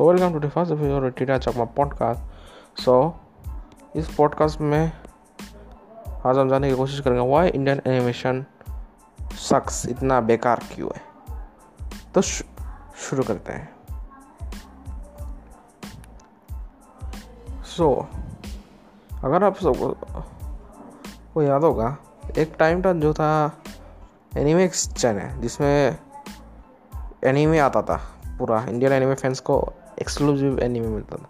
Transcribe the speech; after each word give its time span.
So 0.00 0.12
welcome 0.12 0.40
to 0.40 0.48
episode 0.48 1.14
Tita 1.14 1.38
Chakma 1.38 1.64
podcast 1.64 2.22
so 2.80 3.20
इस 3.96 4.14
podcast 4.14 4.60
में 4.60 4.92
आज 6.26 6.38
हम 6.38 6.48
जानने 6.48 6.70
की 6.70 6.76
कोशिश 6.76 7.00
करेंगे 7.00 7.32
वाई 7.32 7.48
इंडियन 7.48 7.82
एनिमेशन 7.86 8.44
शख्स 9.38 9.86
इतना 9.86 10.20
बेकार 10.20 10.60
क्यों 10.74 10.90
है? 10.96 11.02
तो 12.14 12.20
शुरू 12.22 13.22
करते 13.22 13.52
हैं। 13.52 13.72
सो 17.62 18.08
so, 18.12 19.24
अगर 19.24 19.44
आप 19.44 19.56
सबको 19.56 19.96
को 21.34 21.42
याद 21.42 21.62
होगा 21.62 21.96
एक 22.38 22.56
टाइम 22.58 22.82
था 22.82 22.92
जो 22.92 23.14
था 23.14 23.52
एनिमेक्स 24.36 24.92
चैनल 24.92 25.40
जिसमें 25.40 25.98
एनीमे 27.24 27.58
आता 27.58 27.82
था 27.82 28.00
पूरा 28.38 28.64
इंडियन 28.64 28.92
एनिमे 28.92 29.14
फैंस 29.14 29.40
को 29.40 29.72
एक्सक्लूसिव 30.00 30.58
एनिमे 30.58 30.88
मिलता 30.88 31.16
था। 31.16 31.28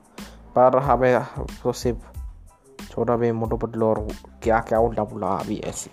पर 0.56 0.78
हमें 0.78 1.46
तो 1.62 1.72
सिर्फ़ 1.72 2.86
छोटा 2.86 3.16
भी 3.16 3.32
मोटो 3.32 3.56
पटलो 3.56 3.88
और 3.88 4.08
क्या 4.42 4.58
क्या 4.60 4.78
उल्टा 4.78 5.04
पुल्टा 5.04 5.28
अभी 5.28 5.56
ऐसी। 5.56 5.90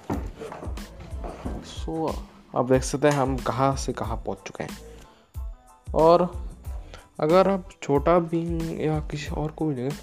सो 1.65 2.07
so, 2.07 2.15
अब 2.55 2.69
देख 2.69 2.83
सकते 2.83 3.07
हैं 3.07 3.15
हम 3.15 3.37
कहाँ 3.37 3.75
से 3.75 3.93
कहाँ 3.93 4.17
पहुँच 4.17 4.37
चुके 4.47 4.63
हैं। 4.63 4.77
और 5.95 6.47
अगर 7.19 7.49
आप 7.49 7.69
छोटा 7.83 8.19
भी 8.19 8.41
या 8.87 8.99
किसी 8.99 9.27
और 9.27 9.51
को 9.51 9.65
भी 9.65 9.75
देखें 9.75 9.95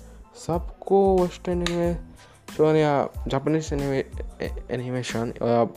सबको 0.46 1.18
वेस्टर्न 1.18 1.62
एनिमे 1.62 2.80
या 2.80 3.08
जापानीज 3.28 3.72
एनिमे 3.72 3.98
एनिमेशन 4.70 5.32
या 5.42 5.68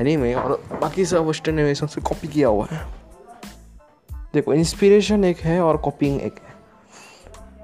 एनिमे 0.00 0.34
और 0.34 0.62
बाकी 0.80 1.04
सब 1.04 1.26
वेस्टर्न 1.26 1.58
एनिमेशन 1.58 1.86
से 1.86 2.00
कॉपी 2.00 2.28
किया 2.28 2.48
हुआ 2.48 2.66
है। 2.70 3.05
देखो 4.36 4.52
इंस्पिरेशन 4.54 5.24
एक 5.24 5.38
है 5.40 5.60
और 5.60 5.76
कॉपिंग 5.78 6.20
एक 6.20 6.38
है। 6.38 6.54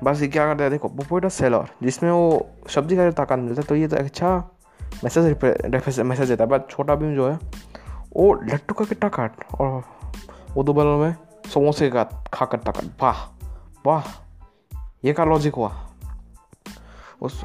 बस 0.02 0.22
ये 0.22 0.28
क्या 0.28 0.46
करता 0.46 0.64
है, 0.64 0.70
देखो 0.70 0.88
पोपोटा 0.88 1.28
सेलर 1.28 1.68
जिसमें 1.82 2.10
वो 2.10 2.46
सब्ज़ी 2.68 2.96
का 2.96 3.10
ताकत 3.12 3.38
मिलता 3.38 3.60
है 3.60 3.66
तो 3.68 3.76
ये 3.76 3.88
तो 3.88 3.96
अच्छा 3.96 4.36
मैसेज 5.04 6.00
मैसेज 6.00 6.28
देता 6.28 6.44
है। 6.44 6.50
बट 6.50 6.70
छोटा 6.70 6.94
भीम 6.94 7.14
जो 7.14 7.28
है, 7.28 7.38
वो 8.16 8.32
लट्टू 8.44 8.74
का 8.74 8.84
किट्टा 8.84 9.08
काट, 9.08 9.44
और 9.54 9.82
वो 10.54 10.62
दो 10.62 10.72
बलों 10.72 10.98
में 10.98 11.14
समोसे 11.46 11.90
का 11.90 12.04
खा 12.34 12.46
कर 12.46 12.58
ताकत 12.58 12.90
वाह 13.02 13.24
वाह, 13.86 14.10
ये 15.04 15.12
का 15.12 15.24
लॉजिक 15.24 15.54
हुआ? 15.54 15.72
उस, 17.22 17.42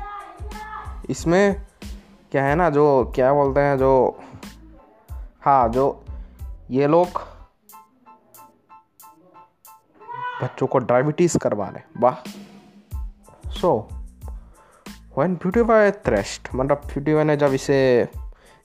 इसमें 1.10 1.62
क्या 2.32 2.46
है 2.46 2.56
ना, 2.56 2.70
जो, 2.70 3.12
क्या 3.16 3.34
बोलते 3.34 3.60
हैं, 3.60 3.78
जो 3.78 4.20
हाँ 5.42 5.68
जो 5.70 6.04
ये 6.72 6.88
लोग 6.88 7.27
बच्चों 10.42 10.68
को 10.68 10.80
डायबिटीज़ 10.80 11.38
करवा 11.38 11.70
लें 11.70 11.82
वाह। 12.00 12.16
So 13.52 13.78
when 15.18 15.30
one 15.30 15.36
beautify 15.36 15.92
thrust 16.06 16.50
मतलब 16.56 16.82
ब्यूटीफाई 16.88 17.24
ने 17.24 17.38
जब 17.38 17.54
इसे 17.54 17.78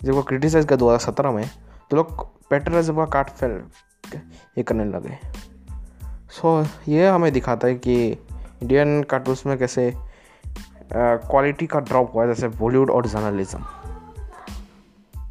जब 0.00 0.12
वो 0.12 0.22
क्रिटिसाइज 0.22 0.64
किया 0.64 0.76
दो 0.76 0.88
हज़ार 0.88 1.12
सत्रह 1.12 1.30
में 1.30 1.48
तो 1.90 1.96
लोग 1.96 2.26
पेट्रोलिज्म 2.50 2.96
का 2.96 3.04
काट 3.04 3.30
फिर 3.30 3.64
ये 4.58 4.62
करने 4.62 4.84
लगे। 4.84 5.18
सो 6.30 6.62
so, 6.62 6.68
ये 6.88 7.08
हमें 7.08 7.32
दिखाता 7.32 7.68
है 7.68 7.74
कि 7.74 7.96
इंडियन 8.06 9.02
कार्टून्स 9.02 9.46
में 9.46 9.56
कैसे 9.58 9.92
क्वालिटी 10.94 11.66
का 11.66 11.80
ड्रॉप 11.80 12.14
हुआ 12.14 12.22
है 12.22 12.28
जैसे 12.28 12.48
बॉलीवुड 12.48 12.90
और 12.90 13.06
जर्नलिज्म 13.06 13.64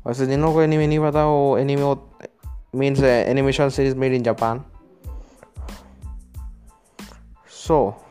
वैसे 0.08 0.25
जिन्हों 0.25 0.53
को 0.53 0.62
एनिमे 0.62 0.88
नहीं 0.88 1.00
पता 1.00 1.25
वो 1.25 1.58
anime 1.58 1.95
means 2.75 3.03
animation 3.03 3.69
series 3.69 3.95
made 3.95 4.14
in 4.14 4.23
Japan 4.23 4.64
so 7.62 8.02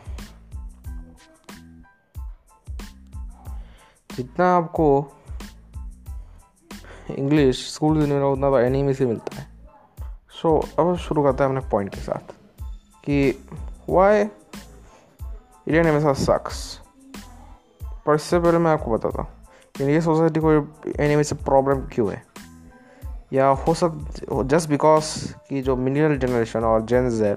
जितना 4.16 4.56
आपको 4.56 5.12
इंग्लिश 7.10 7.75
स्कूल 7.75 8.06
से 8.06 8.22
उतना 8.22 8.50
तो 8.50 8.58
एनीमे 8.58 8.94
से 8.94 9.06
मिलता 9.06 9.42
है। 9.42 9.48
सो 10.42 10.60
so, 10.60 10.78
अब 10.78 10.97
शुरू 10.97 11.22
करते 11.22 11.44
हैं 11.44 11.56
अपने 11.56 11.70
पॉइंट 11.70 11.94
के 11.94 12.00
साथ 12.00 12.32
कि 13.04 13.48
वाई 13.88 14.20
इंडियन 14.20 15.86
हमेशा 15.86 16.12
सक्स 16.12 16.80
पर 17.84 18.14
इससे 18.14 18.41
पहले 18.41 18.58
मैं 18.58 18.72
आपको 18.72 18.91
बताता 18.91 19.22
हूँ 19.22 19.30
इंडियन 19.80 20.00
सोसाइटी 20.00 20.41
को 20.41 20.52
एनिमे 21.02 21.25
से 21.25 21.34
प्रॉब्लम 21.34 21.80
क्यों 21.80 22.12
है? 22.12 22.26
या 23.32 23.48
हो 23.48 23.75
सक 23.75 23.92
जस्ट 24.44 24.69
बिकॉज़ 24.69 25.34
कि 25.48 25.62
जो 25.62 25.76
मिनियल 25.76 26.19
जनरेशन 26.19 26.60
और 26.60 26.82
जेन 26.82 27.10
जेड 27.10 27.36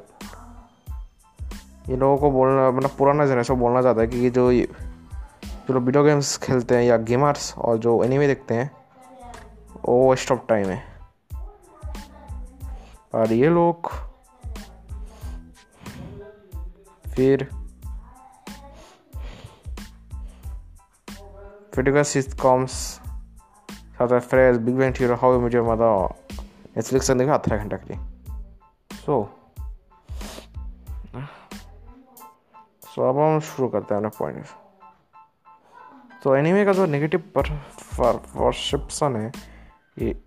ये 1.89 1.95
लोगों 1.95 2.17
को 2.17 2.31
बोलना 2.31 2.71
मतलब 2.71 2.91
पुराना 2.97 3.25
जनरेशन 3.25 3.53
बोलना 3.53 3.81
चाहता 3.81 4.01
है 4.01 4.07
कि 4.07 4.29
जो 4.29 4.53
जो 4.53 5.73
लोग 5.73 5.83
वीडियो 5.83 6.03
गेम्स 6.03 6.38
खेलते 6.38 6.75
हैं 6.75 6.83
या 6.83 6.97
गेमर्स 6.97 7.57
और 7.57 7.77
जो 7.77 8.03
एनिमे 8.03 8.27
देखते 8.27 8.53
हैं, 8.53 8.71
वो 9.85 10.09
वेस्ट 10.09 10.31
ऑफ़ 10.31 10.39
टाइम 10.49 10.69
है। 10.69 10.83
और 13.13 13.33
ये 13.33 13.49
लोग 13.49 13.91
फिर 17.16 17.49
फिटिकल 21.75 22.03
सिटकॉम्स 22.03 22.71
साथ 22.71 24.19
fresh 24.19 24.57
big 24.57 24.75
bang 24.75 24.95
theory 24.95 25.15
how 25.21 25.39
मुझे 25.39 25.61
मतलब 25.61 26.15
नेटफ्लिक्स 26.77 27.11
देखा 27.11 27.33
अठारह 27.33 27.63
घंटा 27.63 27.77
के 27.77 27.94
लिए। 27.94 28.00
सो 28.97 29.39
सो 32.95 33.09
अब 33.09 33.19
हम 33.19 33.39
शुरू 33.39 33.67
करते 33.67 33.95
हैं 33.95 34.01
अपने 34.01 34.09
पॉइंट 34.19 34.45
तो 36.23 36.35
एनीमे 36.35 36.65
का 36.65 36.73
जो 36.73 36.85
नेगेटिव 36.85 37.23
परसेप्शन 37.35 39.15
है, 39.15 39.31
ये 39.99 40.21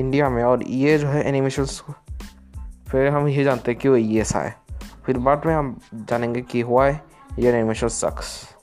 इंडिया 0.00 0.28
में 0.28 0.44
और 0.44 0.62
ये 0.62 0.98
जो 0.98 1.08
है 1.08 1.22
एनिमेशन 1.22 1.64
फिर 2.88 3.08
हम 3.08 3.28
ये 3.28 3.44
जानते 3.44 3.70
हैं 3.70 3.80
कि 3.80 3.88
वो 3.88 3.96
ये 3.96 4.20
ऐसा 4.20 4.38
है. 4.38 4.56
फिर 5.06 5.18
बाद 5.18 5.42
में 5.46 5.54
हम 5.54 5.80
जानेंगे 5.94 6.42
कि 6.42 6.60
हुआ 6.60 6.86
है 6.86 7.04
इंडियन 7.30 7.54
एनिमेशन 7.54 7.88
सक्स 7.88 8.56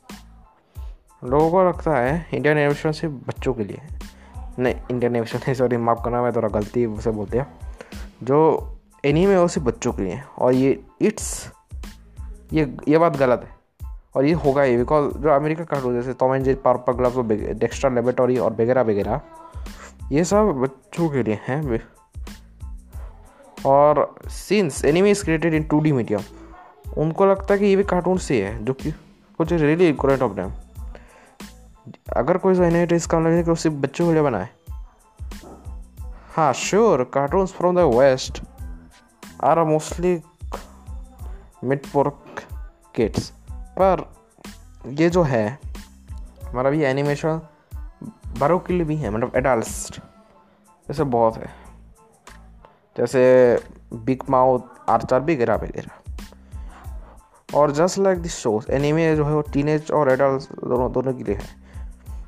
लोगों 1.23 1.51
को 1.51 1.63
लगता 1.63 1.97
है 1.97 2.27
इंडियन 2.33 2.57
एनिमेशन 2.57 2.91
सिर्फ़ 2.91 3.15
बच्चों 3.15 3.53
के 3.53 3.63
लिए 3.63 3.81
नहीं 4.59 4.75
इंडियन 4.91 5.11
एनिमेशन 5.11 5.39
है 5.47 5.53
सॉरी 5.53 5.77
माफ़ 5.77 5.99
करना, 6.05 6.21
मैं 6.21 6.35
थोड़ा 6.35 6.47
गलती 6.47 7.01
से 7.01 7.11
बोलते 7.11 7.37
हैं 7.37 7.59
जो 8.23 8.65
एनीमे 9.05 9.37
वो 9.37 9.47
सिर्फ़ 9.47 9.67
बच्चों 9.67 9.93
के 9.93 10.03
लिए 10.03 10.21
और 10.37 10.53
ये 10.53 10.83
इट्स 11.01 11.51
ये 12.55 12.75
ये 12.87 12.97
बात 12.97 13.17
गलत 13.17 13.41
है। 13.43 13.53
और 14.15 14.25
ये 14.25 14.33
होगा 14.35 14.61
ही 14.61 14.77
बिकॉज़ 14.77 15.17
जो 15.17 15.29
अमेरिका 15.29 15.63
कार्टून 15.63 15.93
जैसे 15.93 16.13
Tom 16.13 16.33
and 16.35 16.43
Jerry 16.43 16.59
power 16.63 16.93
gloves 16.93 17.17
और 17.17 17.27
डेक्स्ट्रा 17.53 17.89
लेबोरेटरी 17.89 18.37
और 18.37 18.53
वगैरह 18.53 18.81
वगैरह, 18.81 19.21
ये 20.11 20.23
सब 20.23 20.53
बच्चों 20.61 21.09
के 21.09 21.23
लिए 21.23 21.39
हैं 21.47 21.79
और 23.65 24.15
since 24.29 24.83
anime 24.85 25.11
is 25.11 25.23
created 25.23 25.53
in 25.53 25.63
two 25.63 25.79
D 25.79 25.91
medium 25.91 26.21
उनको 26.97 27.25
लगता 27.25 27.53
है 27.53 27.59
कि 27.59 27.65
ये 27.65 27.75
भी 27.75 27.83
कार्टून 27.83 28.17
से 28.17 28.41
है, 28.43 28.63
जो 28.65 28.73
कि 28.73 28.91
कुछ 29.39 29.53
रियली 29.53 29.91
करेक्ट 29.93 30.23
ऑफ़ 30.23 30.35
डैम 30.35 30.51
अगर 32.15 32.37
कोई 32.37 32.55
एनिमेट 32.55 32.91
इसका 32.93 33.19
मतलब 33.19 33.45
कि 33.45 33.55
सिर्फ़ 33.61 33.77
बच्चों 33.77 34.07
के 34.07 34.13
लिए 34.13 34.21
बनाए 34.21 34.49
हाँ। 36.35 36.51
Sure 36.53 37.03
cartoons 37.13 37.53
from 37.53 37.75
the 37.75 37.79
west 37.95 38.41
are 39.43 39.63
mostly 39.63 40.19
made 41.63 41.85
for 41.85 42.41
kids 42.95 43.33
पर 43.79 44.13
ये 44.87 45.09
जो 45.09 45.23
है 45.23 45.59
मतलब 46.55 46.73
ये 46.73 46.87
एनिमेशन 46.87 47.41
बड़ों 48.39 48.59
के 48.59 48.73
लिए 48.73 48.83
भी 48.83 48.95
है 48.95 49.09
मतलब 49.09 49.31
एडल्ट 49.35 49.99
जैसे 50.87 51.03
बहुत 51.03 51.37
है। 51.37 51.49
जैसे 52.97 53.59
बिग 53.93 54.23
माउथ 54.29 54.61
आर्चर 54.89 55.19
वगैरह 55.19 55.55
वगैरह 55.55 55.91
और 57.55 57.71
just 57.71 57.99
like 57.99 58.19
this 58.19 58.35
shows 58.35 58.71
anime 58.71 59.15
जो 59.15 59.25
है 59.25 59.33
वो 59.33 59.41
टीनेज 59.41 59.91
और 59.91 60.11
एडल्ट 60.11 60.41
दोनों 60.65 60.91
दोनों 60.91 61.13
के 61.13 61.23
लिए 61.23 61.35
है। 61.35 61.65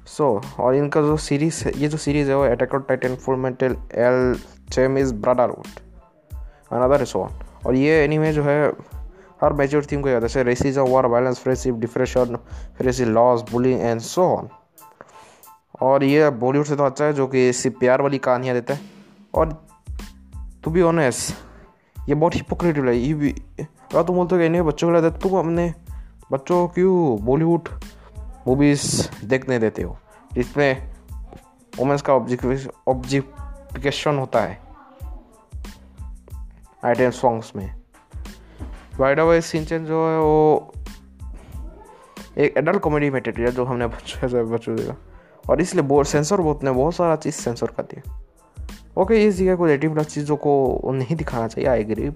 सो 0.08 0.42
so, 0.46 0.60
और 0.60 0.76
इनका 0.76 1.02
जो 1.02 1.18
सीरीज़ 1.18 1.66
है 1.66 1.72
ये 1.78 1.88
जो 1.88 1.98
सीरीज़ 1.98 2.30
है 2.30 2.38
वो 2.38 2.44
Attack 2.44 2.76
on 2.76 2.82
Titan 2.82 3.16
Fullmetal 3.36 3.78
Alchemist 4.72 4.98
is 4.98 5.14
Brotherhood 5.14 5.68
another 6.72 7.02
is 7.02 7.18
और 7.68 7.76
ये 7.76 8.04
एनिमे 8.06 8.34
जो 8.34 8.44
है 8.44 8.74
हर 9.44 9.54
मेजर 9.54 9.86
थीम 9.86 10.02
को 10.02 10.10
जैसे 10.10 10.44
racism 10.44 10.82
war 10.82 11.06
violence 11.06 11.40
friendship 11.40 11.76
depression 11.76 12.36
friendship 12.78 13.08
loss 13.08 13.42
bullying 13.52 13.82
and 13.82 14.00
so 14.00 14.24
on 14.24 14.50
और 15.82 16.04
ये 16.04 16.30
बॉलीवुड 16.30 16.68
से 16.68 16.76
तो 16.76 16.84
अच्छा 16.84 17.06
है, 17.06 17.14
जो 17.14 17.28
कि 17.28 17.54
सिर्फ़ 17.54 17.80
प्यार 17.80 18.02
वाली 18.02 18.18
कहानियाँ 18.18 18.56
देता 18.56 18.74
है। 18.74 18.80
और 19.34 19.66
टू 20.64 20.72
बी 20.72 20.82
ऑनेस्ट 20.82 21.36
ये 22.10 22.16
बहुत 22.16 22.36
हिपोक्रेटिव 22.36 22.88
है। 22.88 22.98
ये 22.98 23.14
भी 23.14 23.32
अगर 23.60 24.04
तुम 24.04 24.16
बोलते 24.16 24.36
हो 24.36 24.42
कि 24.42 24.50
नहीं, 24.50 24.62
बच्चों 24.62 24.88
को 24.88 25.02
लेते 25.02 25.20
तुम 25.20 25.40
अपने 25.40 25.74
बच्चों 26.32 26.68
क्यों 26.68 27.26
बॉलीवुड 27.26 27.70
मूवीज़ 28.48 29.10
देखने 29.26 29.60
देते 29.60 29.82
हो? 29.82 29.98
जिसमें 30.34 30.96
वुमेंस 31.80 32.02
का 32.02 32.14
ऑब्जिफिकेशन 32.88 34.18
होता 34.18 34.42
है। 34.42 34.60
आइटम 36.86 37.10
सॉन्ग्स 37.10 37.56
में। 37.56 37.77
बाय 39.00 39.16
द 39.16 39.20
वे 39.20 39.42
सिंचन 39.42 39.86
जो 39.86 40.08
है, 40.10 40.20
वो 40.20 40.74
एक 42.38 42.58
एडल्ट 42.58 42.80
कॉमेडी 42.80 43.10
मटेरियल 43.10 43.52
जो 43.52 43.66
हमने 43.66 43.88
बच्चों 43.88 44.28
से 44.28 44.44
बच्चों 44.44 44.76
देगा 44.76 44.96
और 45.50 45.62
इसलिए 45.62 45.84
बहुत 45.84 46.08
सेंसर 46.08 46.38
बहुत 46.38 46.64
ने 46.64 46.72
बहुत 46.72 46.96
सारा 46.96 47.16
चीज़ 47.16 47.36
सेंसर 47.36 47.68
कर 47.68 47.84
दिया। 47.84 49.02
ओके 49.02 49.26
इस 49.26 49.36
जगह 49.36 49.56
को 49.56 49.68
एटी 49.68 49.88
प्लस 49.88 50.08
चीज़ों 50.08 50.36
को 50.38 50.82
नहीं 50.94 51.16
दिखाना 51.16 51.48
चाहिए 51.48 51.70
आई 51.70 51.82
एग्री 51.82 52.10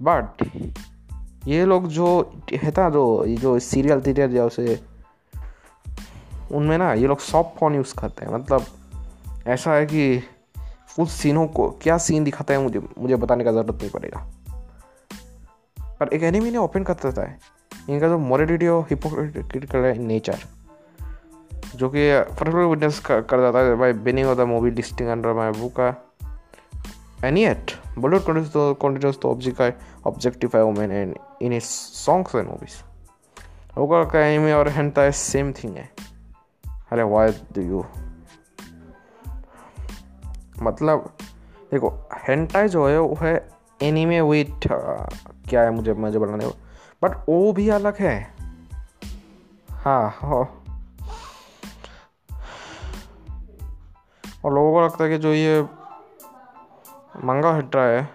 बट 0.00 0.44
ये 1.48 1.64
लोग 1.64 1.88
जो 1.88 2.32
है 2.52 2.70
था, 2.70 2.90
जो 2.90 3.24
ये 3.26 3.36
जो 3.36 3.58
सीरियल 3.58 4.00
तीरियल 4.00 4.30
जैसे 4.30 4.80
उनमें 6.52 6.78
ना 6.78 6.92
ये 6.92 7.06
लोग 7.06 7.18
सॉफ्ट 7.18 7.58
फ़ोन 7.58 7.74
यूज़ 7.74 7.94
करते 8.00 8.24
हैं। 8.24 8.34
मतलब 8.34 8.66
ऐसा 9.46 9.74
है 9.74 9.86
कि 9.86 10.22
उस 10.98 11.12
सीनों 11.12 11.46
को, 11.46 11.70
क्या 11.70 11.98
सीन 11.98 12.24
दिखाता 12.24 12.54
है 12.54 12.60
मुझे 12.60 12.82
मुझे 12.98 13.16
बताने 13.16 13.44
का 13.44 13.52
ज़रूरत 13.52 13.78
नहीं 13.80 13.90
पड़ेगा। 13.90 14.26
पर 16.02 16.14
एक 16.14 16.22
एनिमी 16.22 16.50
ने 16.50 16.58
ओपन 16.58 16.82
कर 16.82 16.94
देता 16.94 17.22
है 17.22 17.38
इनका 17.88 18.08
जो 18.08 18.18
मोरिटी 18.18 18.66
और 18.66 18.82
हिपोक्रिटिकल 18.90 19.78
है 19.78 19.98
नेचर 19.98 20.38
जो 21.76 21.88
कि 21.88 22.20
पर्टिकुलर 22.20 22.64
विटनेस 22.64 22.98
कर 23.00 23.40
जाता 23.40 23.58
है 23.58 23.74
by 23.74 23.92
beginning 23.92 24.28
of 24.28 24.38
the 24.38 24.40
movie 24.40 24.70
listing 24.70 25.08
under 25.08 25.32
my 25.32 25.50
book 25.50 25.72
का 25.80 26.12
and 27.24 27.38
yet 27.38 27.70
Bollywood 27.98 28.42
continues 28.76 29.16
to 29.16 29.26
objectify 29.32 29.72
objectify 30.08 30.60
women 30.70 30.90
in, 30.90 31.14
in 31.42 31.60
its 31.60 31.70
songs 32.08 32.34
and 32.34 32.50
movies 32.50 32.84
होगा 33.76 34.04
का 34.04 34.26
एनिमे 34.26 34.52
और 34.52 34.68
हेंटा 34.68 35.10
सेम 35.10 35.52
थिंग 35.52 35.76
है। 35.76 35.90
अरे 36.92 37.02
वाई 37.02 37.30
डू 37.30 37.60
यू 37.60 37.84
मतलब 40.62 41.16
देखो 41.72 42.08
हेंटाई 42.28 42.68
जो 42.68 42.88
है 42.88 43.00
वो 43.00 43.18
है 43.20 43.48
एनीमे 43.82 44.20
विथ 44.20 44.68
क्या 45.48 45.62
है 45.62 45.70
मुझे 45.70 45.92
मुझे 45.92 46.18
बनाने 46.18 46.44
को। 46.44 46.56
बट 47.02 47.16
वो 47.28 47.52
भी 47.52 47.68
अलग 47.68 47.96
है। 47.96 48.34
हाँ 49.70 50.18
हो। 50.22 50.58
और 54.44 54.54
लोगों 54.54 54.72
को 54.72 54.84
लगता 54.84 55.04
है 55.04 55.10
कि 55.10 55.18
जो 55.18 55.32
ये 55.32 55.62
मंगा 57.24 57.56
हिट 57.56 57.76
है, 57.76 58.08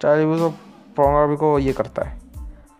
चाहे 0.00 0.26
भी 0.26 0.38
सब 0.38 0.52
प्रोग्रामी 0.94 1.36
को 1.36 1.58
ये 1.58 1.72
करता 1.72 2.02
है। 2.02 2.20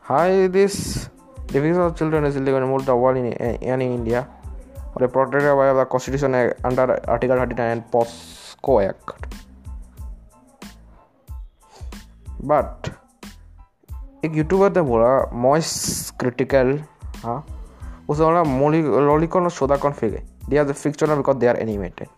High 0.02 0.48
this 0.48 1.04
depiction 1.52 1.78
of 1.78 1.94
children 1.94 2.26
is 2.26 2.38
illegal 2.38 2.62
mole 2.62 2.82
double 2.82 3.16
in 3.16 3.26
in 3.62 3.82
India 3.82 4.20
और 4.78 5.06
protected 5.06 5.56
by 5.56 5.84
the 5.84 5.86
constitution 5.86 6.34
under 6.64 6.90
article 6.90 7.38
thirty 7.40 7.54
nine 7.54 7.80
POCSO 7.92 8.08
act 8.68 9.26
but 12.28 12.90
एक 14.24 14.36
यूट्यूबर 14.36 14.70
ने 14.70 14.82
बोला 14.82 15.30
मॉइस 15.32 16.10
क्रिटिकल 16.20 16.84
हाँ। 17.16 17.46
उसने 18.08 18.26
बोला 18.26 19.06
लॉलीकॉन 19.06 19.42
और 19.42 19.50
शोदा 19.50 19.76
कौन 19.76 19.92
फेंके 19.92 20.18
they 20.48 20.58
are 20.58 20.64
the 20.64 20.72
picture 20.72 21.16
because 21.16 21.36
they 21.36 21.46
are 21.46 21.56
animated 21.56 22.08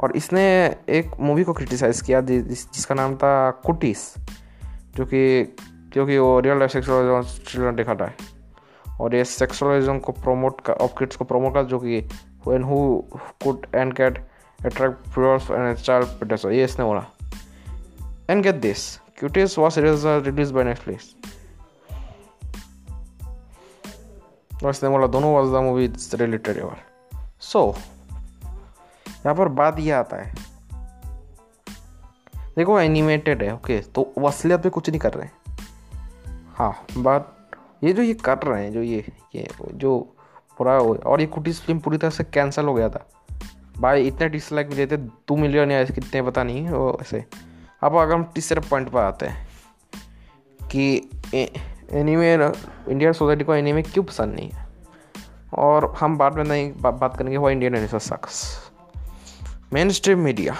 और 0.00 0.16
इसने 0.16 0.76
एक 0.88 1.10
मूवी 1.20 1.44
को 1.44 1.52
क्रिटिसाइज़ 1.52 2.02
किया 2.02 2.20
जिस, 2.20 2.72
जिसका 2.72 2.94
नाम 2.94 3.16
था 3.16 3.50
कुटीस 3.50 4.14
जो 4.96 5.04
कि 5.04 5.44
क्योंकि 5.92 6.18
वो 6.18 6.40
रियल 6.40 6.58
लाइफ 6.58 6.70
सेक्सुअलिज्म 6.70 7.22
चिल्ड्रन 7.22 7.76
दिखाता 7.76 8.04
है 8.04 8.14
और 9.00 9.14
ये 9.14 9.24
सेक्सुअलिज्म 9.24 9.98
को 9.98 10.12
प्रमोट 10.12 10.60
कर 10.60 10.72
ऑफ़ 10.72 10.90
किड्स 10.98 11.16
को 11.16 11.24
प्रमोट 11.24 11.54
कर 11.54 11.64
जो 11.64 11.78
कि 11.78 12.08
when 12.46 12.62
who 12.62 13.04
could 13.44 13.66
and 13.74 13.94
cat 13.94 14.18
attract 14.66 15.14
pures 15.14 15.50
and 15.50 15.76
child 15.76 16.52
ये 16.52 16.64
इसने 16.64 16.84
बोला। 16.84 17.06
And 18.30 18.42
get 18.42 18.54
this 18.54 19.03
Cuties 19.18 19.52
was 19.58 19.76
released 19.78 20.54
by 20.54 20.62
Netflix. 20.64 21.02
उसने 24.64 24.88
बोला 24.88 25.06
दोनों 25.06 25.32
was 25.32 25.50
the 25.50 25.62
movie 25.62 25.86
related 26.14 26.56
ever 26.56 26.76
so 27.40 27.74
यहाँ 29.08 29.34
पर 29.34 29.48
बात 29.48 29.78
ये 29.78 29.90
आता 29.90 30.16
है। 30.16 30.34
देखो 32.56 32.80
एनिमेटेड 32.80 33.42
है 33.42 33.54
ओके 33.54 33.80
तो 33.80 34.12
वो 34.18 34.28
असलियत 34.28 34.62
पे 34.62 34.68
कुछ 34.68 34.90
नहीं 34.90 35.00
कर 35.00 35.14
रहे 35.14 35.28
हाँ। 36.54 36.86
बट 36.96 37.56
ये 37.84 37.92
जो 37.92 38.02
ये 38.02 38.14
कर 38.14 38.38
रहे 38.38 38.64
हैं, 38.64 38.72
जो 38.72 38.82
ये 38.82 39.12
ये, 39.34 39.48
जो 39.72 40.16
पूरा 40.58 40.78
और 40.80 41.20
ये 41.20 41.26
कुटीज 41.26 41.60
फ़िल्म 41.60 41.80
पूरी 41.80 41.98
तरह 41.98 42.10
से 42.10 42.24
कैंसिल 42.24 42.64
हो 42.64 42.74
गया 42.74 42.88
था। 42.88 43.06
भाई, 43.78 44.06
इतने 44.06 44.28
डिसलाइक 44.28 44.68
मिले 44.68 44.86
थे 44.86 44.96
दो 44.96 45.36
मिलियन 45.36 45.70
या 45.70 45.84
कितने 45.84 46.22
पता 46.22 46.42
नहीं, 46.44 46.68
वो 46.68 46.98
ऐसे। 47.02 47.24
अब 47.84 47.96
अगर 47.96 48.14
हम 48.14 48.24
तीसरे 48.24 48.60
पॉइंट 48.60 48.88
पर 48.88 49.02
आते 49.02 49.26
हैं 49.26 49.48
कि 50.68 51.08
एनीमे 51.92 52.34
इंडियन 52.92 53.12
सोसाइटी 53.12 53.44
को 53.44 53.54
एनीमे 53.54 53.82
क्यों 53.82 54.04
पसंद 54.04 54.34
नहीं 54.34 54.50
है? 54.50 54.66
और 55.54 55.94
हम 56.00 56.18
बाद 56.18 56.34
में 56.34 56.44
नहीं 56.44 56.72
बा, 56.76 56.90
बात 56.90 57.16
करेंगे 57.16 57.36
वो 57.36 57.50
Indian 57.50 57.74
anime 57.74 57.98
sucks 57.98 58.70
mainstream 59.90 60.18
media 60.18 60.56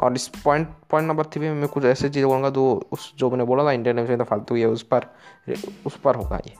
और 0.00 0.14
इस 0.14 0.28
पॉइंट 0.28 0.68
पॉइंट 0.90 1.08
नंबर 1.08 1.24
थ्री 1.24 1.40
में 1.40 1.54
मैं 1.54 1.68
कुछ 1.68 1.84
ऐसे 1.84 2.08
चीज़ 2.08 2.24
बोलूँगा 2.24 2.50
जो 2.50 2.88
उस 2.92 3.14
जो 3.18 3.30
मैंने 3.30 3.44
बोला 3.44 3.64
था 3.64 3.72
इंडियन 3.72 3.98
एनिमे 3.98 4.24
फालतू 4.24 4.56
ये 4.56 4.64
उस 4.64 4.82
पर 4.82 5.06
उस 5.86 5.96
पर 5.96 6.14
होगा 6.14 6.36
ये। 6.36 6.54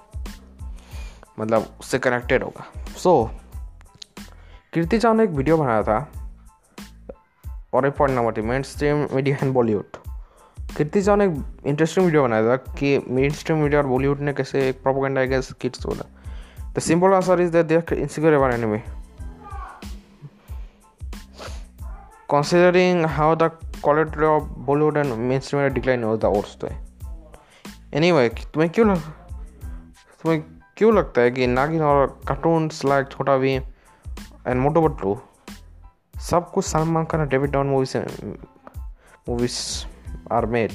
मतलब 1.40 1.66
उससे 1.80 1.98
कनेक्टेड 1.98 2.42
होगा। 2.42 2.82
सो 2.96 3.30
so, 3.32 3.38
कीर्ति 4.72 4.98
चाव 4.98 5.14
ने 5.14 5.24
एक 5.24 5.30
वीडियो 5.30 5.56
बनाया 5.56 5.82
था। 5.82 6.19
और 7.74 7.86
एक 7.86 7.94
पॉइंट 7.96 8.14
नंबर 8.16 8.36
थी 8.36 8.42
mainstream 8.62 9.06
media 9.12 9.36
and 9.42 9.52
Bollywood 9.54 9.96
Kirti 10.76 10.98
एक 10.98 11.42
इंटरेस्टिंग 11.66 12.04
वीडियो 12.06 12.22
बनाया 12.22 12.48
था 12.48 12.56
कि 12.78 12.98
मेन 13.08 13.30
स्ट्रीम 13.30 13.58
मीडिया 13.58 13.80
और 13.80 13.86
बॉलीवुड 13.86 14.20
ने 14.20 14.32
कैसे 14.32 14.68
एक 14.68 14.82
प्रोपोगेंडा 14.82 15.24
गेस 15.24 15.52
किड्स 15.60 15.86
बोला 15.86 16.08
the 16.72 16.78
simple 16.78 17.14
answer 17.14 17.40
is 17.40 17.52
that 17.52 17.66
they 17.66 17.76
are 17.76 17.94
insecure 17.94 18.34
about 18.34 18.54
anime 18.54 18.82
considering 22.28 23.02
how 23.04 23.34
the 23.34 23.48
quality 23.82 24.24
of 24.24 24.42
Bollywood 24.66 24.98
and 25.00 25.28
mainstream 25.28 25.62
media 25.62 25.74
decline 25.74 26.06
was 26.06 26.20
the 26.20 26.30
worst 26.30 26.62
way. 26.62 26.76
Anyway, 27.92 28.28
तुम्हें 28.52 28.70
क्यों 28.70 28.86
लग 28.88 29.00
तुम्हें 30.24 30.42
क्यों 30.76 30.94
लगता 30.94 31.20
है 31.20 31.30
कि 31.30 31.46
नागिन 31.46 31.82
और 31.82 32.06
कार्टून्स 32.28 32.84
लाइक 32.84 33.08
छोटा 33.12 33.36
भीम 33.36 33.62
एंड 34.46 34.60
मोटो 34.60 34.88
पतलू 34.88 35.14
सब 36.20 36.50
कुछ 36.50 36.64
Salman 36.64 37.04
Khan 37.04 37.28
David 37.28 37.50
don 37.50 37.66
movie 37.66 37.86
से, 37.86 38.00
movies 39.28 39.58
are 40.32 40.46
made 40.46 40.72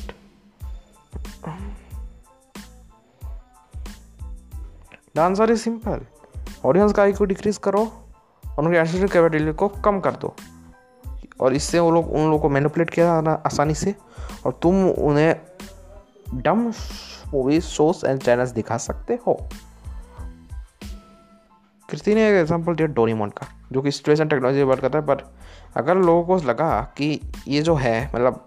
dancer 5.15 5.51
is 5.51 5.59
simple 5.59 6.05
audience 6.65 6.93
का 6.93 7.03
आई 7.03 7.13
को 7.13 7.25
डिक्रीज 7.25 7.57
करो 7.57 7.81
और 8.45 8.65
उनकी 8.65 8.77
एडिटिंग 8.77 9.09
कैपेबिलिटी 9.09 9.53
को 9.53 9.67
कम 9.67 9.99
कर 9.99 10.11
दो। 10.11 10.35
और 11.39 11.53
इससे 11.53 11.79
वो 11.79 11.91
लोग, 11.91 12.11
उन 12.11 12.25
लोगों 12.25 12.39
को 12.39 12.49
मैनिपुलेट 12.49 12.89
किया 12.89 13.13
आसानी 13.45 13.73
से 13.73 13.95
और 14.45 14.59
तुम 14.61 14.89
उन्हें 14.89 15.35
डम 16.33 16.71
मूवी 17.33 17.61
शोज़ 17.61 18.05
एंड 18.05 18.21
चैनल्स 18.21 18.49
दिखा 18.49 18.77
सकते 18.77 19.19
हो। 19.27 19.37
कृति 21.89 22.15
ने 22.15 22.27
एक 22.29 22.35
एग्ज़ाम्पल 22.35 22.75
दिया 22.75 22.87
डोरीमोन 22.87 23.29
का। 23.29 23.47
जो 23.71 23.81
कि 23.81 23.91
सिचुएशन 23.91 24.27
टेक्नोलॉजी 24.27 24.63
वर्क 24.63 24.81
करता 24.81 24.99
है 24.99 25.05
पर 25.05 25.23
अगर 25.77 25.97
लोगों 25.97 26.23
को 26.23 26.47
लगा 26.47 26.81
कि 26.97 27.19
ये 27.47 27.61
जो 27.61 27.75
है 27.75 28.05
मतलब 28.07 28.45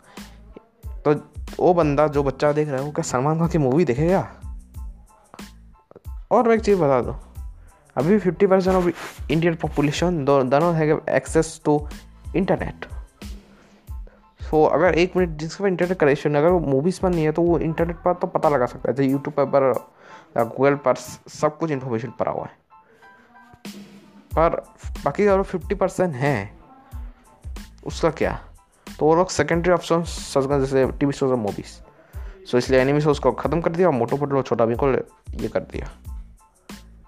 तो 1.04 1.14
वो 1.58 1.72
बंदा 1.74 2.06
जो 2.06 2.22
बच्चा 2.22 2.52
देख 2.52 2.68
रहा 2.68 2.76
है, 2.76 2.82
वो 2.82 2.90
क्या 2.90 3.02
सलमान 3.02 3.38
खान 3.38 3.48
की 3.48 3.58
मूवी 3.58 3.84
देखेगा? 3.84 4.20
और 6.30 6.48
मैं 6.48 6.54
एक 6.54 6.60
चीज़ 6.60 6.78
बता 6.78 7.00
दूँ, 7.00 7.14
अभी 7.96 8.08
भी 8.08 8.18
fifty 8.18 8.46
percent 8.46 8.76
of 8.76 9.32
Indian 9.32 9.54
population 9.54 10.24
दोनों 10.24 10.74
है 10.74 10.88
एक्सेस 11.16 11.60
टू 11.64 11.80
इंटरनेट 12.36 12.86
सो 14.40 14.62
अगर 14.64 14.94
एक 14.94 15.16
मिनट 15.16 15.36
जिसके 15.38 15.62
पास 15.64 15.68
इंटरनेट 15.68 15.98
कनेक्शन 15.98 16.34
अगर 16.34 16.48
वो 16.48 16.60
मूवीज़ 16.60 17.00
पर 17.00 17.10
नहीं 17.10 17.24
है 17.24 17.32
तो 17.32 17.42
वो 17.42 17.58
इंटरनेट 17.58 17.96
पर 17.96 18.14
तो 18.14 18.26
पता 18.26 18.48
लगा 18.48 18.66
सकता 18.66 18.88
है, 18.88 18.94
जैसे 18.94 19.10
यूट्यूब 19.10 19.48
पर 19.48 19.72
गूगल 20.38 20.74
पर, 20.76 20.94
सब 20.94 21.58
कुछ 21.58 21.70
इन्फॉर्मेशन 21.70 22.10
पड़ा 22.18 22.32
हुआ 22.32 22.44
है। 22.44 22.67
पर 24.38 24.74
बाकी 25.04 25.26
अगर 25.26 25.42
फिफ्टी 25.42 25.74
परसेंट 25.74 26.14
है। 26.14 26.58
उसका 27.86 28.10
क्या? 28.10 28.40
तो 28.98 29.06
वो 29.06 29.14
लोग 29.14 29.28
सेकेंडरी 29.28 29.72
ऑप्शन 29.72 30.02
सर्च 30.02 30.60
जैसे 30.60 30.86
टी 30.86 31.06
वी 31.06 31.12
शोज़ 31.12 31.30
और 31.30 31.36
मूवीज़ 31.36 31.88
सो 32.46 32.58
इसलिए 32.58 32.80
एनिमी 32.80 33.00
शोज़ 33.00 33.20
को 33.20 33.32
ख़त्म 33.32 33.60
कर 33.60 33.72
दिया 33.72 33.88
और 33.88 33.94
मोटो 33.94 34.16
पोटो 34.16 34.42
छोटा 34.42 34.64
भी 34.64 34.74
को 34.74 34.90
ये 35.34 35.48
कर 35.48 35.60
दिया। 35.60 35.90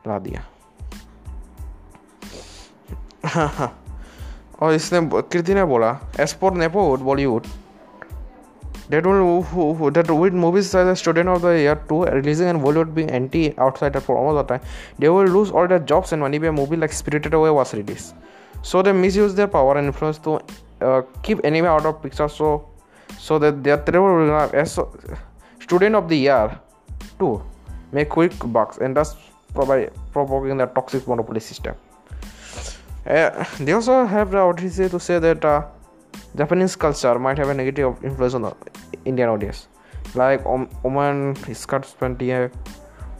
ला 0.08 0.18
दिया। 0.18 0.46
हाँ 3.26 3.48
हाँ 3.54 3.84
और 4.60 4.74
इसने 4.74 5.00
कृति 5.22 5.54
ने 5.54 5.64
बोला 5.64 5.98
एसपोर्ट 6.20 6.54
नेपोर्ट 6.54 7.00
Bollywood 7.00 7.46
that 8.90 9.06
will 9.06 9.90
that 9.90 10.10
with 10.10 10.32
movies 10.32 10.74
as 10.74 10.88
a 10.88 10.96
student 10.96 11.28
of 11.28 11.42
the 11.42 11.58
year 11.58 11.76
two 11.88 12.04
releasing 12.04 12.48
and 12.48 12.60
Bollywood 12.60 12.94
being 12.94 13.10
anti 13.10 13.56
outsider 13.58 14.00
for 14.00 14.16
almost 14.16 14.48
the 14.48 14.54
time, 14.54 14.66
they 14.98 15.08
will 15.08 15.24
lose 15.24 15.50
all 15.50 15.68
their 15.68 15.78
jobs 15.78 16.12
and 16.12 16.20
money 16.20 16.38
by 16.38 16.48
a 16.48 16.52
movie 16.52 16.76
like 16.76 16.92
Spirited 16.92 17.34
Away 17.34 17.50
was 17.50 17.72
released. 17.74 18.14
So 18.62 18.82
they 18.82 18.92
misuse 18.92 19.34
their 19.34 19.48
power 19.48 19.78
and 19.78 19.86
influence 19.86 20.18
to 20.18 20.40
uh, 20.80 21.02
keep 21.22 21.44
anime 21.44 21.66
out 21.66 21.86
of 21.86 22.02
picture. 22.02 22.28
So 22.28 22.68
so 23.18 23.38
that 23.38 23.62
their 23.62 23.78
travel 23.78 24.32
as 24.52 24.78
student 25.60 25.94
of 25.94 26.08
the 26.08 26.16
year 26.16 26.60
to 27.18 27.42
make 27.92 28.08
quick 28.08 28.32
bucks 28.46 28.78
and 28.78 28.96
thus 28.96 29.16
provide 29.54 29.90
provoking 30.12 30.56
the 30.56 30.66
toxic 30.66 31.06
monopoly 31.06 31.40
system. 31.40 31.74
Uh, 33.06 33.44
they 33.58 33.72
also 33.72 34.04
have 34.04 34.30
the 34.30 34.38
audacity 34.38 34.88
to 34.88 35.00
say 35.00 35.18
that 35.18 35.44
uh, 35.44 35.64
Japanese 36.36 36.76
culture 36.76 37.18
might 37.18 37.38
have 37.38 37.48
a 37.48 37.54
negative 37.54 38.04
influence 38.04 38.34
on 38.34 38.42
the 38.42 38.54
Indian 39.04 39.28
audience, 39.28 39.68
like 40.14 40.46
um, 40.46 40.68
Oman 40.84 41.36
skirt 41.54 41.94
panty, 42.00 42.50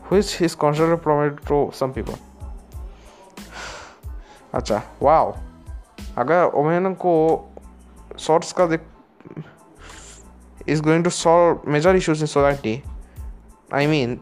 which 0.04 0.40
is 0.40 0.54
considered 0.54 0.99
prominent 0.99 1.47
to 1.47 1.70
some 1.73 1.92
people. 1.92 2.18
अच्छा 4.54 4.82
wow 5.02 5.35
अगर 6.18 6.44
women 6.44 6.94
को 6.94 7.12
shorts 8.18 8.52
का 8.52 8.66
देख 8.66 8.80
is 10.68 10.82
going 10.82 11.04
to 11.04 11.11
solve 11.11 11.70
major 11.70 11.97
issues 11.97 12.20
in 12.20 12.26
society 12.26 12.82
I 13.75 13.87
mean 13.87 14.20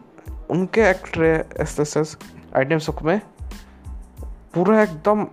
उनके 0.49 0.81
actress 0.81 2.17
items 2.57 2.89
में 3.03 3.21
पूरा 4.53 4.81
एकदम 4.83 5.25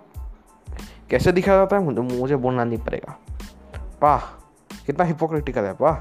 कैसे 1.11 1.33
दिखाया 1.33 1.59
जाता 1.59 1.77
है 1.77 1.83
मुझे 2.19 2.37
बोलना 2.37 2.65
नहीं 2.65 2.79
पड़ेगा 2.79 3.19
वाह 4.03 4.21
कितना 4.87 5.05
हिपोक्रेटिकल 5.05 5.65
है 5.65 5.73
वाह 5.81 5.99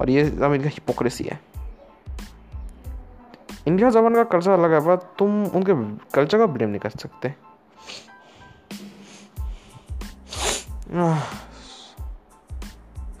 और 0.00 0.10
ये 0.10 0.20
इनका 0.24 0.68
हिपोक्रेसी 0.68 1.24
है। 1.24 1.40
इंडिया 3.66 3.90
जबान 3.90 4.14
का 4.14 4.24
कल्चर 4.24 4.50
अलग 4.50 4.72
है 4.72 4.80
पर 4.80 4.96
तुम 5.18 5.44
उनके 5.46 5.74
कल्चर 6.14 6.38
का 6.38 6.46
ब्लेम 6.46 6.70
नहीं 6.70 6.80
कर 6.80 6.90
सकते। 6.90 7.34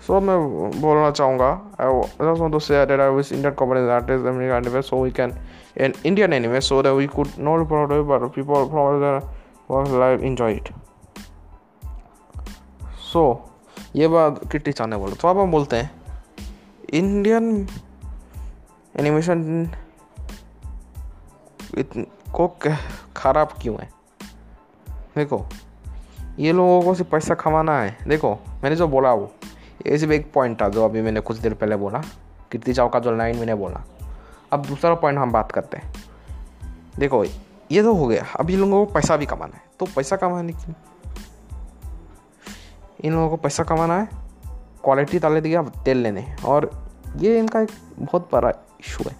सो 0.06 0.20
मैं 0.20 0.38
बोलना 0.80 1.10
चाहूँगा 1.10 1.50
Indian 1.80 3.50
companies 3.50 3.90
artist 3.90 4.26
American 4.26 4.70
anime 6.34 6.60
so 6.60 6.82
that 6.82 6.92
we 6.92 7.06
could 7.06 7.28
not 7.38 7.66
produce 7.68 8.06
but 8.06 8.28
people 8.34 8.68
from 8.70 9.98
live 10.00 10.24
enjoy 10.24 10.52
it 10.52 10.68
so 13.12 13.50
ये 13.96 14.08
बात 14.08 14.52
किट्टी 14.52 14.72
चाहने 14.72 14.96
बोले 14.96 15.14
तो 15.14 15.28
अब 15.28 15.38
हम 15.38 15.50
बोलते 15.50 15.76
हैं 15.76 15.90
इंडियन 16.92 17.68
एनिमेशन 18.96 19.68
को 22.32 22.56
खराब 23.16 23.48
क्यों 23.62 23.76
है? 23.76 23.92
देखो, 24.90 25.46
ये 26.38 26.52
लोगों 26.52 26.82
को 26.82 26.94
सिर्फ़ 26.94 27.10
पैसा 27.10 27.34
कमाना 27.34 27.80
है। 27.80 27.98
देखो, 28.08 28.38
मैंने 28.62 28.76
जो 28.76 28.88
बोला 28.88 29.12
वो, 29.12 29.32
ये 29.86 29.98
सिर्फ़ 29.98 30.12
एक 30.12 30.32
पॉइंट 30.32 30.62
था 30.62 30.68
जो 30.68 30.84
अभी 30.84 31.02
मैंने 31.02 31.20
कुछ 31.20 31.36
देर 31.36 31.54
पहले 31.54 31.76
बोला 31.76 31.98
कीर्ति 32.52 32.72
चाव 32.72 32.88
का 32.88 32.98
जो 32.98 33.16
लाइन 33.16 33.36
मैंने 33.36 33.54
बोला। 33.54 33.84
अब 34.52 34.66
दूसरा 34.66 34.94
पॉइंट 34.94 35.18
हम 35.18 35.32
बात 35.32 35.52
करते 35.52 35.76
हैं। 35.76 35.92
देखो, 36.98 37.24
ये 37.70 37.82
तो 37.82 37.94
हो 37.94 38.06
गया। 38.06 38.26
अब 38.40 38.50
ये 38.50 38.56
लोगों 38.56 38.86
को 38.86 38.92
पैसा 38.92 39.16
भी 39.16 39.26
कमाना 39.26 39.56
है। 39.56 39.62
तो 39.80 39.86
पैसा 39.86 40.16
कमाने 40.16 40.52
की 40.52 40.74
इन 43.04 43.12
लोगों 43.12 43.28
को 43.28 43.36
पैसा 43.36 43.62
कमाना 43.62 44.00
है 44.00 44.08
क्वालिटी 44.84 45.18
डाले 45.18 45.40
दिया 45.40 45.62
तेल 45.62 45.96
लेने। 45.96 46.36
और 46.44 46.88
ये 47.16 47.38
इनका 47.38 47.60
एक 47.60 47.68
बहुत 47.98 48.28
बड़ा 48.32 48.48
इशू 48.80 49.04
है। 49.08 49.16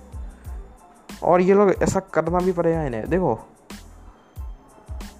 और 1.22 1.40
ये 1.40 1.54
लोग 1.54 1.82
ऐसा 1.82 2.00
करना 2.00 2.38
भी 2.38 2.52
पड़ेगा 2.52 2.84
इन्हें। 2.84 3.08
देखो 3.08 3.40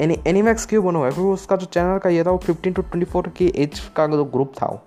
एनी 0.01 0.23
एनीमैक्स 0.27 0.67
क्यों 0.67 0.85
बना 0.85 0.99
हुआ 0.99 1.09
है? 1.09 1.13
क्योंकि 1.13 1.31
उसका 1.31 1.57
जो 1.57 1.67
चैनल 1.67 1.99
का 1.99 2.11
ये 2.11 2.25
था 2.25 2.31
वो 2.31 2.39
फिफ्टीन 2.39 2.73
टू 2.73 2.83
ट्वेंटी 2.83 3.05
फोर 3.05 3.29
की 3.29 3.53
एज 3.57 3.79
का 3.97 4.07
जो 4.07 4.25
ग्रुप 4.25 4.53
था 4.63 4.67
वो। 4.67 4.83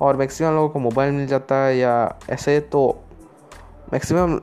और 0.00 0.16
मैक्सिमम 0.16 0.54
लोगों 0.54 0.68
को 0.68 0.78
मोबाइल 0.78 1.12
मिल 1.12 1.26
जाता 1.26 1.54
है 1.54 1.78
या 1.78 2.18
ऐसे 2.30 2.60
तो 2.60 3.04
मैक्सिमम 3.92 4.40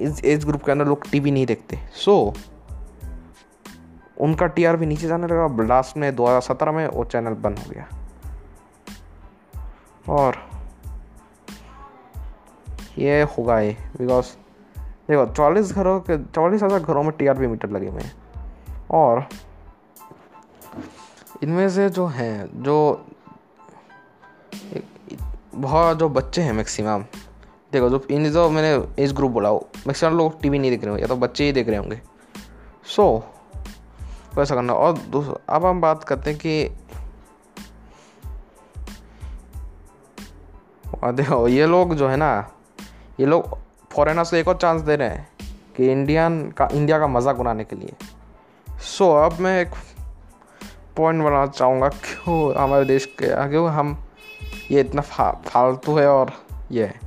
इस 0.00 0.24
एज 0.24 0.44
ग्रुप 0.44 0.62
के 0.62 0.72
अंदर 0.72 0.86
लोग 0.86 1.10
टीवी 1.10 1.30
नहीं 1.30 1.46
देखते। 1.46 1.78
सो 1.92 2.34
so, 2.36 2.40
उनका 4.20 4.46
टीआरपी 4.46 4.86
नीचे 4.86 5.06
जाने 5.08 5.26
लगा 5.26 5.64
लास्ट 5.64 5.96
में 5.96 6.16
2017 6.16 6.72
में 6.72 6.88
वो 6.88 7.04
चैनल 7.04 7.30
बंद 7.30 7.58
हो 7.58 7.64
गया। 7.70 8.01
और 10.08 10.36
ये 12.98 13.20
होगा 13.28 13.58
ये 13.60 13.76
बिकॉज़ 13.98 14.26
देखो 15.08 15.24
चालीस 15.26 15.72
घरों 15.72 15.98
के 16.00 16.16
चालीस 16.18 16.62
हज़ार 16.62 16.80
घरों 16.80 17.02
में 17.02 17.12
टीआरपी 17.12 17.46
मीटर 17.46 17.70
लगे 17.70 17.88
हुए 17.88 18.02
हैं। 18.02 18.12
और 18.90 19.26
इनमें 21.42 21.68
से 21.70 21.88
जो 21.90 22.06
हैं 22.06 22.62
जो 22.62 23.06
बहुत 25.54 25.98
जो 25.98 26.08
बच्चे 26.08 26.42
हैं 26.42 26.52
मैक्सिमम 26.52 27.04
देखो 27.72 27.88
जो 27.90 28.00
इन 28.10 28.30
जो 28.32 28.48
मैंने 28.50 29.02
एज 29.02 29.12
ग्रुप 29.12 29.30
बोला 29.30 29.48
हो 29.48 29.66
मैक्सिमम 29.86 30.16
लोग 30.16 30.40
टीवी 30.42 30.58
नहीं 30.58 30.70
देख 30.70 30.80
रहे 30.80 30.90
होंगे 30.90 31.02
या 31.02 31.08
तो 31.08 31.16
बच्चे 31.16 31.44
ही 31.44 31.52
देख 31.52 31.68
रहे 31.68 31.76
होंगे। 31.76 32.00
सो 32.86 33.02
so, 33.02 34.38
वैसा 34.38 34.54
करना। 34.54 34.72
और 34.72 35.40
अब 35.48 35.64
हम 35.66 35.80
बात 35.80 36.04
करते 36.04 36.30
हैं 36.30 36.38
कि 36.38 36.81
देखो 41.10 41.48
ये 41.48 41.66
लोग 41.66 41.94
जो 41.94 42.08
है 42.08 42.16
ना 42.16 42.50
ये 43.20 43.26
लोग 43.26 43.58
फॉरेनर्स 43.92 44.30
को 44.30 44.36
एक 44.36 44.48
और 44.48 44.56
चांस 44.56 44.80
दे 44.80 44.96
रहे 44.96 45.08
हैं 45.08 45.28
कि 45.76 45.90
इंडियन 45.92 46.50
का 46.50 46.68
इंडिया 46.72 46.98
का 46.98 47.06
मज़ाक 47.06 47.40
उड़ाने 47.40 47.64
के 47.64 47.76
लिए। 47.76 47.92
सो 48.80 49.04
so, 49.04 49.32
अब 49.32 49.40
मैं 49.40 49.60
एक 49.60 49.70
पॉइंट 50.96 51.22
बनाना 51.22 51.46
चाहूँगा 51.46 51.88
क्यों 51.88 52.54
हमारे 52.54 52.84
देश 52.84 53.04
के 53.04 53.48
क्यों 53.48 53.68
हम 53.70 54.04
ये 54.70 54.80
इतना 54.80 55.02
फा, 55.02 55.30
फालतू 55.30 55.96
है 55.96 56.08
और 56.08 56.32
ये। 56.70 56.84
है 56.84 57.00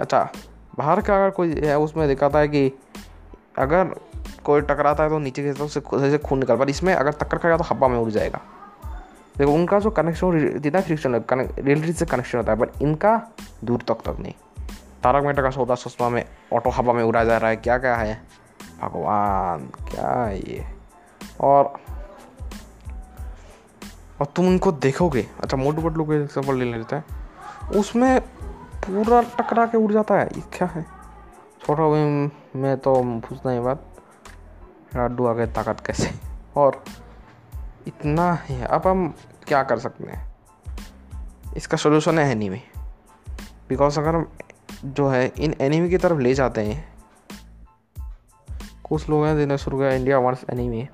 अच्छा 0.00 0.28
बाहर 0.78 1.00
का 1.00 1.16
अगर 1.16 1.30
कोई 1.30 1.54
है 1.54 1.78
उसमें 1.78 2.08
दिखाता 2.08 2.38
है 2.38 2.48
कि 2.48 2.72
अगर 3.58 3.94
कोई 4.44 4.60
टकराता 4.60 5.04
है 5.04 5.10
तो 5.10 5.18
नीचे 5.18 5.42
की 5.42 5.52
तरफ़ 5.52 5.70
से 6.10 6.18
खून 6.18 6.38
निकल 6.38 6.56
पर 6.56 6.70
इसमें 6.70 6.94
अगर 6.94 7.10
टक्कर 7.10 7.38
खाएगा 7.38 7.56
तो 7.56 7.64
हवा 7.64 7.88
में 7.88 7.98
उड़ 7.98 8.10
जाएगा। 8.10 8.40
देखो, 9.42 9.52
उनका 9.52 9.78
जो 9.78 9.90
कनेक्शन 9.90 10.58
जितना 10.58 10.80
फ्रिक्शन 10.80 11.14
रियलिटी 11.34 11.92
से 11.92 12.06
कनेक्शन 12.06 12.38
होता 12.38 12.52
है 12.52 12.58
बट 12.58 12.82
इनका 12.82 13.16
दूर 13.64 13.82
तक 13.88 14.02
तक 14.04 14.16
नहीं। 14.20 14.34
तारक 15.02 15.24
मेहता 15.24 15.42
का 15.42 15.50
सौदा 15.50 15.74
सस्मा 15.74 16.08
में 16.08 16.24
ऑटो 16.52 16.70
हवा 16.70 16.92
में 16.92 17.02
उड़ाया 17.04 17.24
जा 17.24 17.36
रहा 17.36 17.50
है, 17.50 17.56
क्या 17.56 17.78
क्या 17.78 17.94
है? 17.96 18.14
भगवान, 18.82 19.66
क्या 19.90 20.28
ये? 20.28 20.64
और 21.40 21.72
और 24.20 24.26
तुम 24.36 24.46
उनको 24.46 24.72
देखोगे? 24.72 25.26
अच्छा 25.40 25.56
मोटू 25.56 25.82
पटलू 25.82 26.04
का 26.04 26.14
एग्ज़ाम्पल 26.14 26.56
ले 26.56 26.64
लेते 26.72 26.96
हैं। 26.96 27.70
उसमें 27.76 28.20
पूरा 28.86 29.20
टकरा 29.38 29.66
के 29.66 29.78
उड़ 29.78 29.92
जाता 29.92 30.18
है, 30.20 30.26
ये 30.26 30.42
क्या 30.54 30.68
है? 30.68 30.86
छोटा 31.66 31.88
में 32.60 32.76
तो 32.78 32.94
पूछना 33.20 33.52
ही 33.52 33.60
बात, 33.60 33.84
लाडू 34.96 35.26
आ 35.26 35.32
गए 35.32 35.46
ताकत 35.48 35.82
कैसे? 35.86 36.10
और 36.56 36.82
इतना 37.86 38.32
है, 38.32 38.64
अब 38.64 38.86
हम 38.86 39.14
क्या 39.52 39.62
कर 39.62 39.78
सकते 39.78 40.04
हैं? 40.04 40.34
इसका 41.56 41.76
सोल्यूशन 41.76 42.18
है 42.18 42.32
एनीमे 42.32 42.60
बिकॉज़ 43.68 44.00
अगर 44.00 44.14
हम 44.14 44.30
जो 44.84 45.08
है, 45.08 45.32
इन 45.38 45.54
एनीमे 45.60 45.88
की 45.88 45.98
तरफ़ 45.98 46.18
ले 46.18 46.34
जाते 46.34 46.60
हैं, 46.60 46.94
कुछ 48.84 49.08
लोग 49.08 49.26
हैं 49.26 49.36
जिन्हें 49.36 49.58
शुरू 49.58 49.78
किया 49.78 49.94
इंडिया 49.94 50.18
वर्स 50.18 50.44
एनीमे 50.50 50.88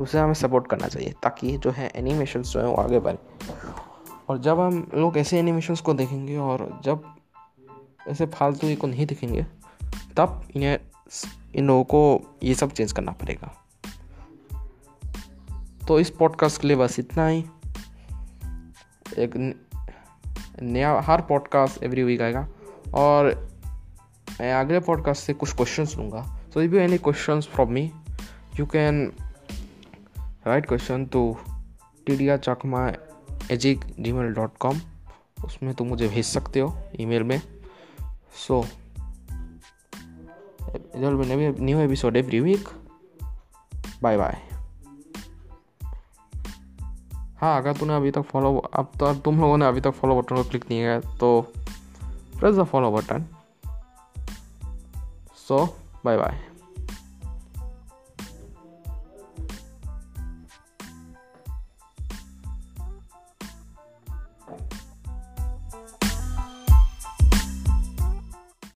उसे 0.00 0.18
हमें 0.18 0.34
सपोर्ट 0.34 0.66
करना 0.66 0.88
चाहिए, 0.88 1.14
ताकि 1.22 1.58
जो 1.58 1.70
है 1.70 1.92
एनिमेशन 1.94 2.42
जो 2.42 2.60
है 2.60 2.66
वो 2.66 2.74
आगे 2.74 3.00
बढ़े। 3.00 3.18
और 4.28 4.38
जब 4.38 4.60
हम 4.60 4.90
लोग 4.94 5.18
ऐसे 5.18 5.38
एनिमेशंस 5.38 5.80
को 5.80 5.94
देखेंगे 5.94 6.36
और 6.36 6.80
जब 6.84 7.14
ऐसे 8.08 8.26
फालतू 8.26 8.76
को 8.76 8.86
नहीं 8.86 9.06
देखेंगे, 9.06 9.46
तब 10.16 10.48
इन्हें 10.56 10.78
इन 11.54 11.66
लोगों 11.66 11.84
को 11.84 12.20
ये 12.42 12.54
सब 12.54 12.70
चेंज 12.70 12.92
करना 12.92 13.12
पड़ेगा। 13.12 13.56
तो 15.88 16.00
इस 16.00 16.10
पॉडकास्ट 16.10 16.60
के 16.60 16.68
लिए 16.68 16.76
बस 16.76 16.98
इतना 16.98 17.26
ही। 17.26 17.44
एक 19.22 19.36
नया, 20.62 21.00
हर 21.00 21.20
पॉडकास्ट 21.20 21.82
एवरी 21.82 22.02
वीक 22.02 22.20
आएगा। 22.20 22.48
और 22.94 23.48
मैं 24.40 24.52
अगले 24.54 24.80
पॉडकास्ट 24.80 25.22
से 25.22 25.32
कुछ 25.32 25.54
क्वेश्चन 25.56 25.84
लूँगा। 25.84 26.40
So 26.54 26.62
if 26.62 26.72
you 26.72 26.80
any 26.80 26.98
question 26.98 27.40
from 27.40 27.72
me 27.72 27.92
you 28.60 28.66
can 28.66 29.12
write 30.46 30.66
question 30.66 31.04
to 31.06 31.36
T 32.06 32.16
D 32.16 32.28
R 32.28 32.38
Chakma 32.38 32.92
एजिक 33.50 33.84
ji 34.00 34.12
mail 34.12 34.32
dot 34.32 34.56
com 34.60 34.78
उसमें 35.44 35.74
तुम 35.74 35.88
मुझे 35.88 36.08
भेज 36.08 36.24
सकते 36.24 36.60
हो 36.60 36.78
ईमेल 37.00 37.22
में। 37.22 37.42
So 38.34 38.66
new 41.60 41.78
episode 41.78 42.16
every 42.16 42.40
week 42.40 42.68
bye 44.02 44.16
bye 44.16 44.49
हाँ 47.40 47.56
अगर 47.60 47.76
तूने 47.76 47.96
अभी 47.96 48.10
तक 48.10 48.22
फॉलो 48.22 48.56
अब 48.58 48.90
तो 49.00 49.14
तुम 49.14 49.40
लोगों 49.40 49.56
ने 49.58 49.66
अभी 49.66 49.80
तक 49.80 49.90
फॉलो 49.90 50.20
बटन 50.20 50.36
को 50.36 50.42
क्लिक 50.42 50.64
नहीं 50.70 50.80
किया 50.80 51.00
तो 51.18 51.40
press 52.40 52.56
the 52.56 52.64
follow 52.64 52.90
button 52.90 53.24
so 55.48 55.64
bye 56.04 56.16
bye 56.16 56.49